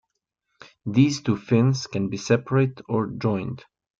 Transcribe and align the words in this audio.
These 0.87 1.21
two 1.21 1.37
fins 1.37 1.85
can 1.85 2.09
be 2.09 2.17
separate 2.17 2.81
or 2.89 3.05
joined. 3.05 3.65